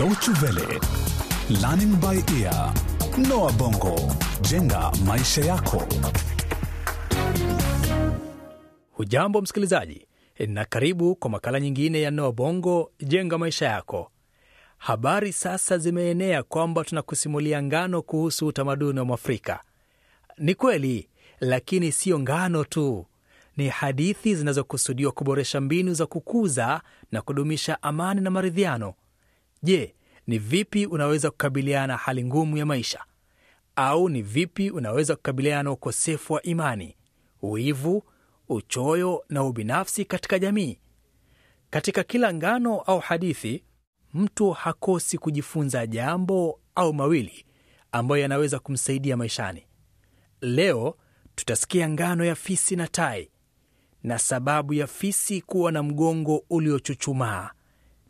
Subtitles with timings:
[0.00, 0.80] Deutsche Welle,
[1.60, 2.72] Learning by Ear,
[3.28, 3.96] Noah Bongo,
[4.40, 5.82] jenga maisha yako.
[8.92, 10.06] Hujambo msikilizaji,
[10.46, 14.10] na karibu kwa makala nyingine ya Noa Bongo jenga maisha yako.
[14.78, 19.60] Habari sasa zimeenea kwamba tunakusimulia ngano kuhusu utamaduni wa Mwafrika.
[20.38, 21.08] Ni kweli,
[21.40, 23.06] lakini siyo ngano tu,
[23.56, 26.80] ni hadithi zinazokusudiwa kuboresha mbinu za kukuza
[27.12, 28.94] na kudumisha amani na maridhiano.
[29.62, 29.94] Je,
[30.26, 33.04] ni vipi unaweza kukabiliana na hali ngumu ya maisha?
[33.76, 36.96] Au ni vipi unaweza kukabiliana na ukosefu wa imani,
[37.42, 38.02] uivu,
[38.48, 40.78] uchoyo na ubinafsi katika jamii?
[41.70, 43.64] Katika kila ngano au hadithi,
[44.14, 47.44] mtu hakosi kujifunza jambo au mawili
[47.92, 49.66] ambayo yanaweza kumsaidia maishani.
[50.40, 50.96] Leo
[51.34, 53.30] tutasikia ngano ya fisi na tai
[54.02, 57.50] na sababu ya fisi kuwa na mgongo uliochuchumaa,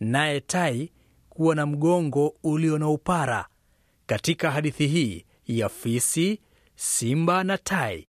[0.00, 0.92] naye tai
[1.38, 3.46] kuwa na mgongo ulio na upara,
[4.06, 6.40] katika hadithi hii ya fisi,
[6.76, 8.06] simba na tai.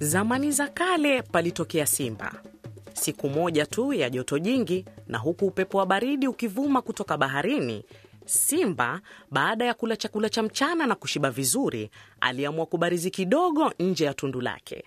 [0.00, 2.32] Zamani za kale palitokea simba.
[2.94, 7.84] Siku moja tu ya joto jingi, na huku upepo wa baridi ukivuma kutoka baharini,
[8.26, 14.14] simba baada ya kula chakula cha mchana na kushiba vizuri, aliamua kubarizi kidogo nje ya
[14.14, 14.84] tundu lake,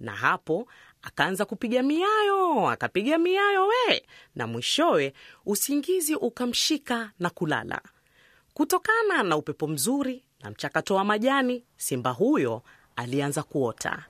[0.00, 0.68] na hapo
[1.02, 4.02] akaanza kupiga miayo, akapiga miayo we,
[4.34, 5.12] na mwishowe
[5.46, 7.80] usingizi ukamshika na kulala.
[8.54, 12.62] Kutokana na upepo mzuri na mchakato wa majani, simba huyo
[12.96, 14.04] alianza kuota.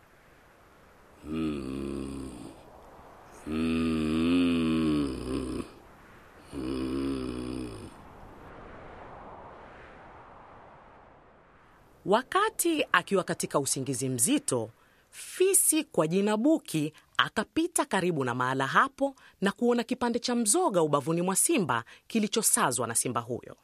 [12.11, 14.70] Wakati akiwa katika usingizi mzito,
[15.11, 21.23] fisi kwa jina Buki akapita karibu na mahala hapo na kuona kipande cha mzoga ubavuni
[21.23, 23.57] mwa simba kilichosazwa na simba huyo,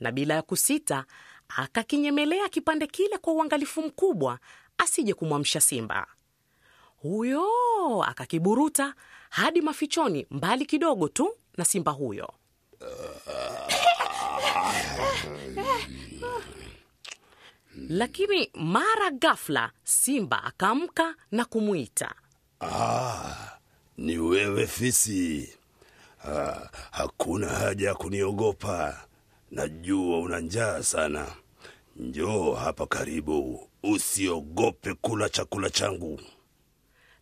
[0.00, 1.04] na bila ya kusita
[1.48, 4.38] akakinyemelea kipande kile kwa uangalifu mkubwa
[4.78, 6.06] asije kumwamsha simba
[6.96, 7.44] huyo.
[8.02, 8.94] Akakiburuta
[9.30, 12.34] hadi mafichoni, mbali kidogo tu na simba huyo.
[17.76, 22.14] Lakini mara ghafla simba akaamka na kumwita.
[22.60, 23.58] Ah,
[23.96, 25.54] ni wewe fisi.
[26.24, 29.06] Ah, hakuna haja ya kuniogopa.
[29.50, 31.26] Najua una njaa sana.
[31.96, 36.20] Njoo hapa karibu, usiogope kula chakula changu.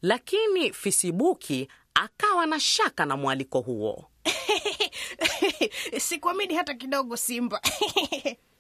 [0.03, 4.09] Lakini fisibuki akawa na shaka na mwaliko huo.
[5.99, 7.61] Sikuamini hata kidogo, Simba.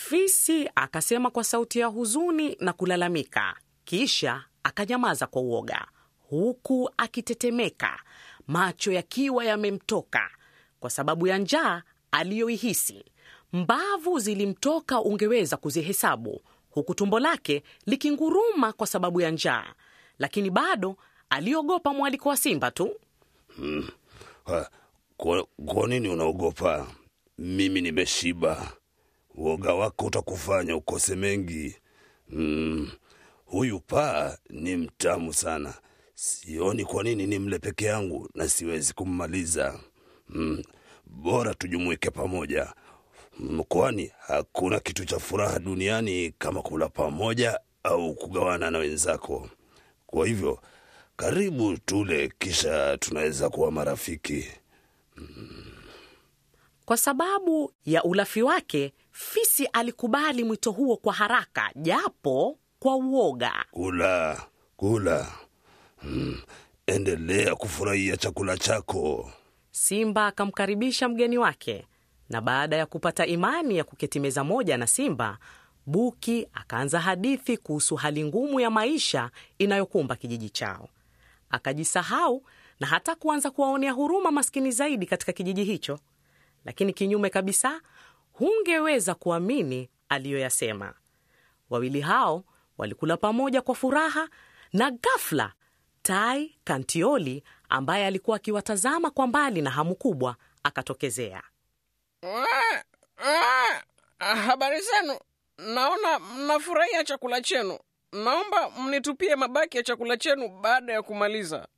[0.00, 5.86] Fisi akasema kwa sauti ya huzuni na kulalamika, kisha akanyamaza kwa uoga,
[6.30, 8.00] huku akitetemeka,
[8.46, 10.30] macho yakiwa yamemtoka
[10.80, 13.04] kwa sababu ya njaa aliyoihisi.
[13.52, 19.74] Mbavu zilimtoka, ungeweza kuzihesabu, huku tumbo lake likinguruma kwa sababu ya njaa,
[20.18, 20.96] lakini bado
[21.30, 22.90] aliogopa mwaliko wa simba tu.
[24.46, 24.66] Ah,
[25.16, 26.86] Kwa, kwa nini unaogopa?
[27.38, 28.72] Mimi nimeshiba.
[29.40, 31.76] Uoga wako utakufanya ukose mengi.
[32.28, 32.90] Mm,
[33.44, 35.74] huyu paa ni mtamu sana.
[36.14, 39.80] Sioni kwa nini ni mle peke yangu na siwezi kummaliza.
[40.28, 40.62] Mm,
[41.06, 42.72] bora tujumuike pamoja.
[43.38, 49.50] Mm, kwani hakuna kitu cha furaha duniani kama kula pamoja au kugawana na wenzako.
[50.06, 50.60] Kwa hivyo
[51.16, 54.44] karibu tule, kisha tunaweza kuwa marafiki.
[56.88, 63.52] Kwa sababu ya ulafi wake, fisi alikubali mwito huo kwa haraka, japo kwa uoga.
[63.70, 64.42] Kula,
[64.76, 65.26] kula.
[65.96, 66.40] Hmm,
[66.86, 69.32] endelea kufurahia chakula chako.
[69.70, 71.86] Simba akamkaribisha mgeni wake,
[72.28, 75.38] na baada ya kupata imani ya kuketi meza moja na Simba,
[75.86, 80.88] Buki akaanza hadithi kuhusu hali ngumu ya maisha inayokumba kijiji chao.
[81.50, 82.42] Akajisahau
[82.80, 85.98] na hata kuanza kuwaonea huruma maskini zaidi katika kijiji hicho.
[86.68, 87.80] Lakini kinyume kabisa,
[88.32, 90.94] hungeweza kuamini aliyoyasema.
[91.70, 92.44] Wawili hao
[92.78, 94.28] walikula pamoja kwa furaha,
[94.72, 95.52] na ghafla
[96.02, 101.42] Tai Kantioli ambaye alikuwa akiwatazama kwa mbali na hamu kubwa akatokezea.
[104.18, 105.18] Habari zenu.
[105.58, 107.78] Naona mnafurahia chakula chenu.
[108.12, 111.68] Naomba mnitupie mabaki ya chakula chenu baada ya kumaliza.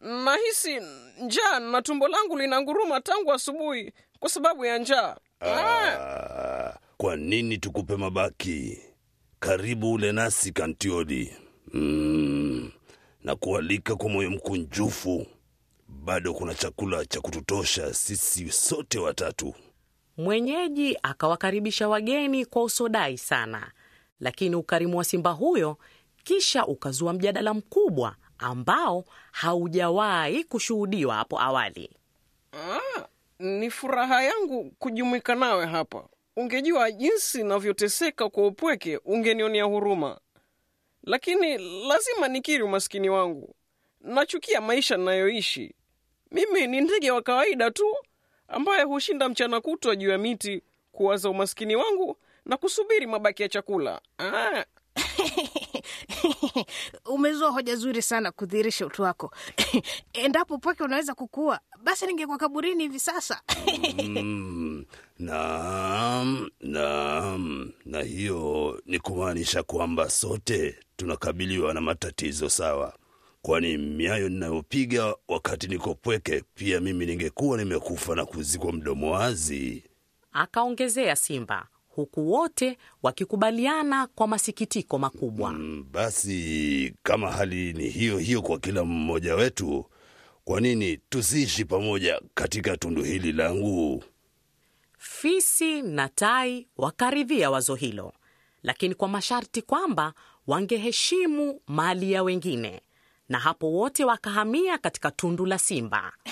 [0.00, 0.80] Nahisi
[1.20, 5.16] njaa na tumbo langu linanguruma tangu asubuhi kwa sababu ya njaa.
[5.40, 8.78] Ah, kwa nini tukupe mabaki?
[9.40, 11.36] Karibu ule nasi Kantioli.
[11.72, 12.70] Mm,
[13.24, 15.26] na kualika kwa moyo mkunjufu.
[15.88, 19.54] Bado kuna chakula cha kututosha sisi sote watatu.
[20.16, 23.72] Mwenyeji akawakaribisha wageni kwa usodai sana,
[24.20, 25.78] lakini ukarimu wa simba huyo
[26.24, 31.90] kisha ukazua mjadala mkubwa ambao haujawahi kushuhudiwa hapo awali.
[32.52, 33.06] Ah,
[33.38, 36.08] ni furaha yangu kujumuika nawe hapa.
[36.36, 40.20] Ungejua jinsi navyoteseka kwa upweke, ungenionea huruma.
[41.02, 43.54] Lakini lazima nikiri umaskini wangu.
[44.00, 45.74] Nachukia maisha ninayoishi.
[46.30, 47.96] Mimi ni ndege wa kawaida tu
[48.48, 50.62] ambaye hushinda mchana kutwa juu ya miti
[50.92, 54.00] kuwaza umaskini wangu na kusubiri mabaki ya chakula.
[54.18, 54.64] Ah,
[57.14, 59.34] umezua hoja zuri sana kudhihirisha utu wako
[60.12, 63.40] endapo pweke unaweza kukua basi ningekuwa kaburini hivi sasa
[64.04, 64.84] Mm,
[65.18, 67.72] naam, naam.
[67.84, 72.94] Na hiyo ni kumaanisha kwamba sote tunakabiliwa na matatizo sawa,
[73.42, 79.84] kwani miayo ninayopiga wakati niko pweke, pia mimi ningekuwa nimekufa na kuzikwa mdomo wazi.
[80.32, 85.52] Akaongezea Simba, huku wote wakikubaliana kwa masikitiko makubwa.
[85.52, 89.84] Mm, Basi kama hali ni hiyo hiyo kwa kila mmoja wetu,
[90.44, 94.04] kwa nini tusiishi pamoja katika tundu hili langu?
[94.98, 98.12] Fisi na tai wakaridhia wazo hilo,
[98.62, 100.12] lakini kwa masharti kwamba
[100.46, 102.80] wangeheshimu mali ya wengine,
[103.28, 106.12] na hapo wote wakahamia katika tundu la Simba.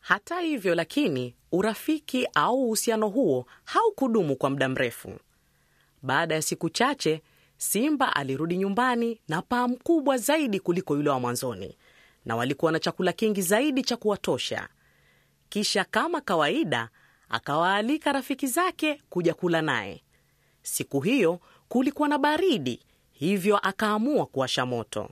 [0.00, 5.18] Hata hivyo lakini, urafiki au uhusiano huo haukudumu kwa muda mrefu.
[6.02, 7.22] Baada ya siku chache,
[7.56, 11.76] Simba alirudi nyumbani na paa mkubwa zaidi kuliko yule wa mwanzoni,
[12.24, 14.68] na walikuwa na chakula kingi zaidi cha kuwatosha.
[15.48, 16.88] Kisha kama kawaida,
[17.28, 20.02] akawaalika rafiki zake kuja kula naye.
[20.62, 22.80] Siku hiyo kulikuwa na baridi,
[23.12, 25.10] hivyo akaamua kuwasha moto,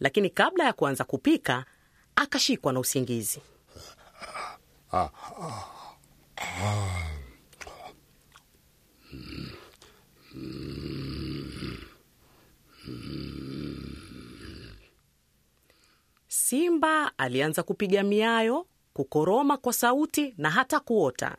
[0.00, 1.64] lakini kabla ya kuanza kupika
[2.16, 3.40] akashikwa na usingizi.
[16.28, 21.36] Simba alianza kupiga miayo, kukoroma kwa sauti na hata kuota,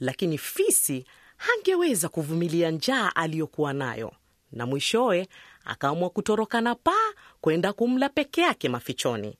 [0.00, 1.04] lakini fisi
[1.36, 4.12] hangeweza kuvumilia njaa aliyokuwa nayo,
[4.52, 5.28] na mwishowe
[5.64, 9.38] akaamua kutoroka na paa kwenda kumla peke yake mafichoni.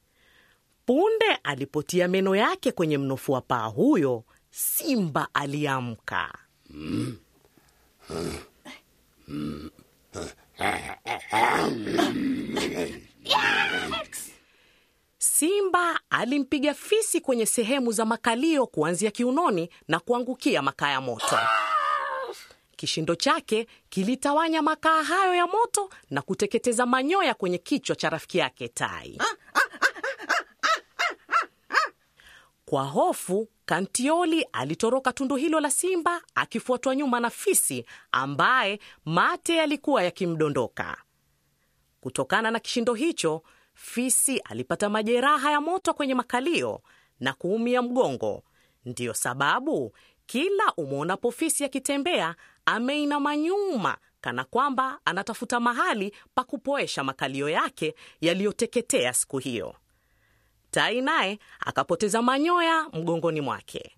[0.89, 6.39] Punde alipotia meno yake kwenye mnofu wa paa huyo, Simba aliamka.
[15.19, 21.39] Simba alimpiga fisi kwenye sehemu za makalio kuanzia kiunoni na kuangukia makaa ya moto.
[22.77, 28.69] Kishindo chake kilitawanya makaa hayo ya moto na kuteketeza manyoya kwenye kichwa cha rafiki yake
[28.69, 29.19] tai.
[32.69, 40.03] Kwa hofu, Kantioli alitoroka tundu hilo la simba akifuatwa nyuma na fisi ambaye mate yalikuwa
[40.03, 40.97] yakimdondoka.
[42.01, 43.43] Kutokana na kishindo hicho,
[43.75, 46.83] fisi alipata majeraha ya moto kwenye makalio
[47.21, 48.43] na kuumia mgongo.
[48.85, 49.93] Ndiyo sababu
[50.27, 52.35] kila umwonapo fisi akitembea
[52.67, 59.75] ameinama nyuma, kana kwamba anatafuta mahali pa kupoesha makalio yake yaliyoteketea siku hiyo.
[60.79, 63.97] Tai naye akapoteza manyoya mgongoni mwake.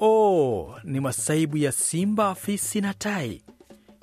[0.00, 3.42] Oh, ni masaibu ya simba, fisi na tai.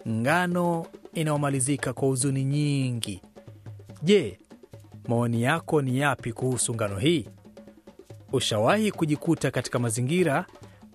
[0.10, 3.22] Ngano inayomalizika kwa huzuni nyingi.
[4.04, 4.40] Je,
[5.08, 7.30] maoni yako ni yapi kuhusu ngano hii?
[8.34, 10.46] Ushawahi kujikuta katika mazingira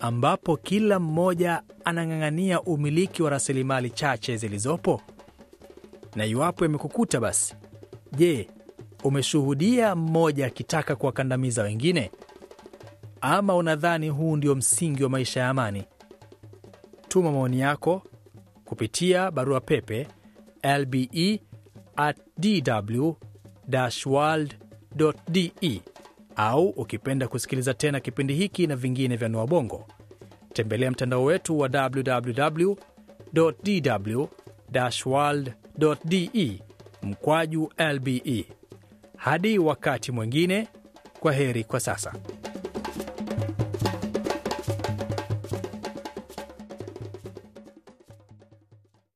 [0.01, 5.01] ambapo kila mmoja anang'ang'ania umiliki wa rasilimali chache zilizopo?
[6.17, 7.55] Na iwapo yamekukuta basi,
[8.13, 8.49] je,
[9.05, 12.11] umeshuhudia mmoja akitaka kuwakandamiza wengine?
[13.21, 15.85] Ama unadhani huu ndio msingi wa maisha ya amani?
[17.09, 18.03] Tuma maoni yako
[18.65, 20.09] kupitia barua pepe
[20.79, 21.41] lbe
[21.97, 22.17] at
[26.37, 29.87] au ukipenda kusikiliza tena kipindi hiki na vingine vya Noa Bongo,
[30.53, 32.75] tembelea mtandao wetu wa www
[33.33, 34.25] dw
[36.05, 36.61] de
[37.03, 38.45] mkwaju lbe.
[39.17, 40.69] Hadi wakati mwingine,
[41.21, 42.13] kwa heri kwa sasa.